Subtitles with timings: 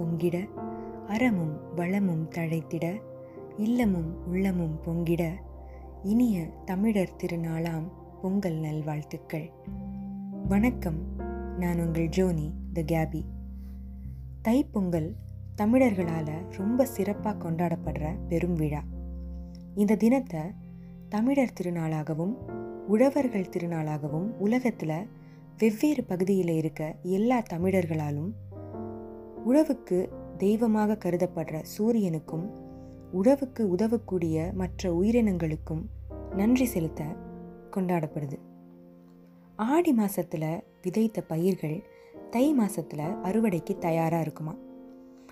[0.00, 0.48] பொங்கிட
[1.06, 3.00] அறமும் வளமும் தழைத்திட
[3.56, 5.30] இல்லமும் உள்ளமும் பொங்கிட
[6.02, 7.90] இனிய தமிழர் திருநாளாம்
[8.22, 9.50] பொங்கல் நல்வாழ்த்துக்கள்.
[10.48, 10.96] வணக்கம்
[11.58, 13.22] நான் உங்கள் ஜோனி த கேபி.
[14.44, 15.12] தைப்பொங்கல்
[15.56, 18.82] தமிழர்களால் ரொம்ப சிறப்பாக கொண்டாடப்படுற பெரும் விழா.
[19.74, 20.40] இந்த தினத்தை
[21.08, 22.34] தமிழர் திருநாளாகவும்
[22.88, 25.08] உழவர்கள் திருநாளாகவும் உலகத்தில்
[25.58, 28.32] வெவ்வேறு பகுதியில் இருக்க எல்லா தமிழர்களாலும்
[29.44, 30.08] உழவுக்கு
[30.38, 32.50] தெய்வமாக கருதப்படுற சூரியனுக்கும்
[33.12, 35.82] உழவுக்கு உதவக்கூடிய மற்ற உயிரினங்களுக்கும்
[36.34, 37.04] நன்றி செலுத்த
[37.70, 38.38] கொண்டாடப்படுது.
[39.56, 41.82] ஆடி மாசத்துல விதைத்த பயிர்கள்
[42.30, 44.54] தை மாசத்துல அறுவடைக்கு தயாராக இருக்குமா?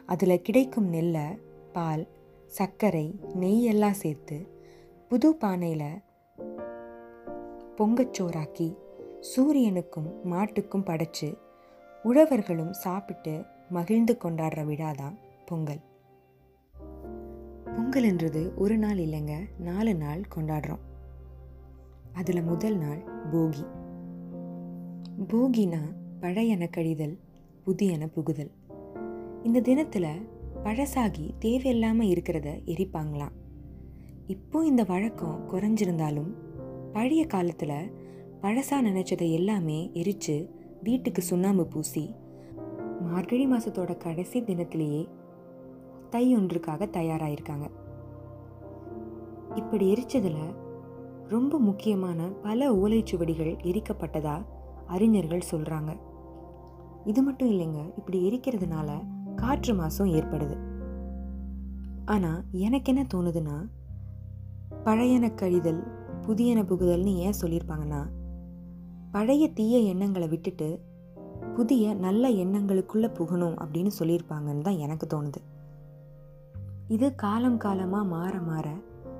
[0.06, 1.38] அதில் கிடைக்கும் நெல்லை
[1.72, 2.06] பால்
[2.46, 4.46] சர்க்கரை நெய் எல்லாம் சேர்த்து
[5.08, 6.02] புது பானையில்
[7.78, 8.76] பொங்கச்சோறாக்கி
[9.36, 11.38] சூரியனுக்கும் மாட்டுக்கும் படைச்சு
[12.04, 15.80] உழவர்களும் சாப்பிட்டு மகிழ்ந்து கொண்டாடுற விழா தான் பொங்கல்
[17.64, 20.80] பொங்கல்ன்றது ஒரு நாள் இல்லைங்க நாலு நாள் கொண்டாடுறோம்.
[22.12, 23.64] அதில் முதல் நாள் போகி.
[25.28, 25.80] போகினா
[26.20, 27.18] பழையன கழிதல்
[27.66, 28.50] புதியன புகுதல்.
[29.42, 30.28] இந்த தினத்தில்
[30.64, 33.34] பழசாகி தேவையில்லாமல் இருக்கிறத எரிப்பாங்களாம்.
[34.26, 36.32] இப்போ இந்த வழக்கம் குறைஞ்சிருந்தாலும்
[36.92, 37.92] பழைய காலத்தில்
[38.40, 40.50] பழசாக நினச்சதை எல்லாமே எரித்து
[40.82, 42.14] வீட்டுக்கு சுண்ணாம்பு பூசி
[43.00, 45.08] மார்கழி மாதத்தோட கடைசி தினத்திலேயே
[46.10, 47.70] தை ஒன்றுக்காக தயாராகிருக்காங்க
[49.54, 50.54] இப்படி எரிச்சதில்
[51.28, 54.44] ரொம்ப முக்கியமான பல ஓலைச்சுவடிகள் எரிக்கப்பட்டதா
[54.86, 55.96] அறிஞர்கள் சொல்கிறாங்க
[57.04, 59.02] இது மட்டும் இல்லைங்க இப்படி எரிக்கிறதுனால
[59.36, 60.56] காற்று மாசம் ஏற்படுது.
[62.04, 63.68] ஆனால் எனக்கு என்ன தோணுதுன்னா
[64.84, 65.82] பழையன கழிதல்
[66.26, 68.06] புதியன புகுதல்னு ஏன் சொல்லியிருப்பாங்கன்னா
[69.10, 70.87] பழைய தீய எண்ணங்களை விட்டுட்டு
[71.54, 75.40] புதிய நல்ல எண்ணங்களுக்குள்ளே புகணும் அப்படின்னு சொல்லியிருப்பாங்கன்னு தான் எனக்கு தோணுது.
[76.88, 78.68] இது காலம் காலமாக மாற மாற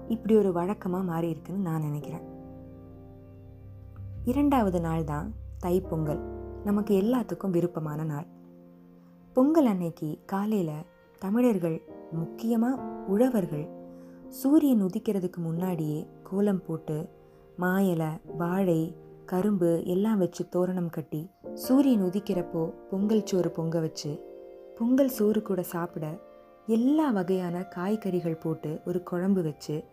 [0.09, 2.27] இப்படி ஒரு வழக்கமாக மாறி இருக்குன்னு நான் நினைக்கிறேன்.
[4.25, 6.23] இரண்டாவது நாள் தான் தைப்பொங்கல்.
[6.65, 8.27] நமக்கு எல்லாத்துக்கும் விருப்பமான நாள்.
[9.33, 10.87] பொங்கல் அன்னைக்கு காலையில்
[11.19, 13.77] தமிழர்கள் முக்கியமாக உழவர்கள்
[14.29, 17.11] சூரியன் உதிக்கிறதுக்கு முன்னாடியே கோலம் போட்டு
[17.59, 18.97] மாயலை வாழை
[19.31, 24.11] கரும்பு எல்லாம் வச்சு தோரணம் கட்டி சூரியன் உதிக்கிறப்போ பொங்கல் சோறு பொங்க வச்சு
[24.79, 26.07] பொங்கல் சோறு கூட சாப்பிட
[26.67, 29.85] எல்லா வகையான காய்கறிகள் போட்டு ஒரு குழம்பு வச்சு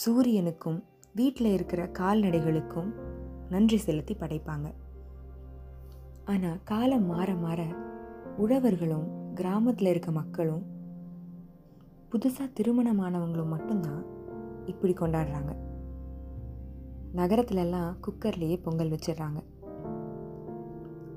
[0.00, 0.78] சூரியனுக்கும்
[1.14, 2.90] வீட்டில் இருக்கிற கால்நடைகளுக்கும்
[3.50, 4.68] நன்றி செலுத்தி படைப்பாங்க.
[6.24, 7.60] ஆனால் காலம் மாற மாற
[8.38, 10.64] உழவர்களும் கிராமத்தில் இருக்க மக்களும்
[12.12, 14.02] புதுசாக திருமணமானவங்களும் மட்டும்தான்
[14.66, 15.52] இப்படி கொண்டாடுறாங்க.
[17.18, 19.40] நகரத்துலலாம் குக்கர்லேயே பொங்கல் வச்சிடுறாங்க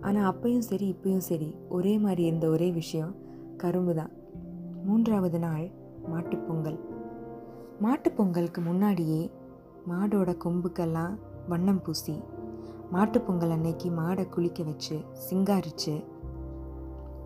[0.02, 3.16] ஆனால் அப்பையும் சரி இப்பையும் சரி ஒரே மாதிரி இருந்த ஒரே விஷயம்
[3.58, 4.12] கரும்பு தான்.
[4.86, 5.66] மூன்றாவது நாள்
[6.12, 6.80] மாட்டுப்பொங்கல்
[7.82, 9.32] மாட்டுப்பொங்கலுக்கு முன்னாடியே
[9.90, 11.14] மாடோட கொம்புக்கெல்லாம்
[11.48, 12.16] வண்ணம் பூசி
[12.92, 14.98] மாட்டுப்பொங்கல் அன்னைக்கு மாடை குளிக்க வச்சு
[15.30, 15.94] சிங்காரித்து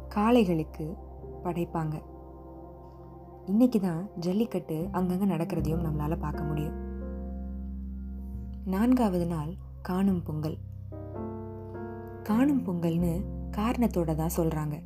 [0.07, 0.85] காளைகளுக்கு
[1.43, 1.95] படைப்பாங்க.
[3.45, 6.82] இன்னைக்கு தான் ஜல்லிக்கட்டு அங்கங்கே நடக்கிறதையும் நம்மளால் பார்க்க முடியும்.
[8.65, 10.57] நான்காவது நாள் காணும் பொங்கல்.
[12.23, 14.83] காணும் பொங்கல்னு காரணத்தோட தான் சொல்கிறாங்க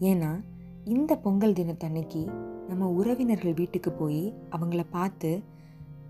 [0.00, 0.44] ஏன்னா
[0.84, 2.32] இந்த பொங்கல் தினத்தன்னைக்கு
[2.68, 5.42] நம்ம உறவினர்கள் வீட்டுக்கு போய் அவங்கள பார்த்து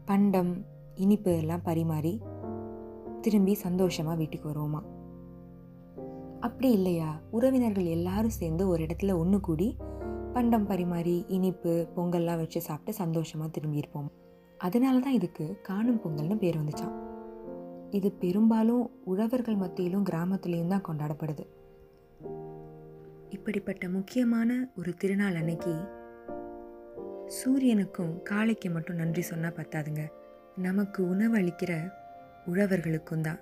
[0.05, 0.65] பண்டம்
[0.95, 2.21] இனிப்பு எல்லாம் பரிமாறி
[3.21, 4.83] திரும்பி சந்தோஷமாக வீட்டுக்கு வருவோமா?
[6.41, 7.21] அப்படி இல்லையா?
[7.31, 9.77] உறவினர்கள் எல்லாரும் சேர்ந்து ஒரு இடத்துல ஒன்று கூடி
[10.33, 14.07] பண்டம் பரிமாறி இனிப்பு பொங்கல்லாம் வச்சு சாப்பிட்டு சந்தோஷமாக திரும்பியிருப்போம்
[14.59, 17.08] அதனால தான் இதுக்கு காணும் பொங்கல்னு பேர் வந்துச்சான்
[17.91, 21.47] இது பெரும்பாலும் உழவர்கள் மத்தியிலும் கிராமத்திலையும் தான் கொண்டாடப்படுது.
[23.29, 25.75] இப்படிப்பட்ட முக்கியமான ஒரு திருநாள் அன்னைக்கு
[27.27, 30.09] சூரியனுக்கும் காளைக்கு மட்டும் நன்றி சொன்னால் பத்தாதுங்க.
[30.57, 31.93] நமக்கு உணவு அளிக்கிற
[32.47, 33.39] உழவர்களுக்கும் தான்.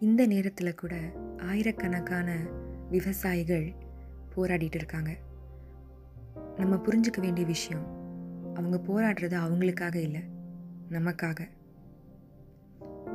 [0.00, 0.96] இந்த நேரத்தில் கூட
[1.38, 2.36] ஆயிரக்கணக்கான
[2.90, 3.72] விவசாயிகள்
[4.36, 5.16] போராடிட்டு இருக்காங்க.
[6.56, 7.86] நம்ம புரிஞ்சுக்க வேண்டிய விஷயம்
[8.54, 10.20] அவங்க போராடுறது அவங்களுக்காக இல்லை
[10.90, 11.56] நமக்காக.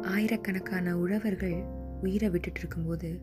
[0.04, 1.64] ஆயிரக்கணக்கான உழவர்கள்
[2.02, 3.22] உயிரை விட்டுட்டு இருக்கும்போது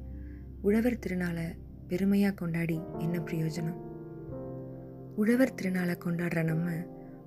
[0.60, 1.56] உழவர் திருநாளை
[1.88, 3.78] பெருமையாக கொண்டாடி என்ன பிரயோஜனம்?
[5.16, 6.70] உழவர் திருநாளை கொண்டாடுற நம்ம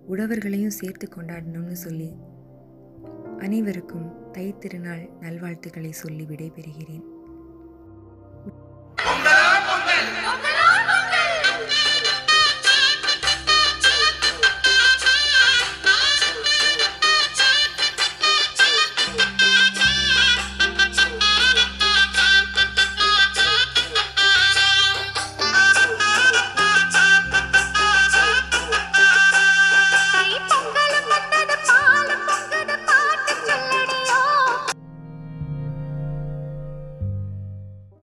[0.09, 2.13] உழவர்களையும் சேர்த்து கொண்டாடணும்னு சொல்லி
[3.37, 7.03] அனைவருக்கும் தை திருநாள் நல்வாழ்த்துக்களை சொல்லி விடைபெறுகிறேன்.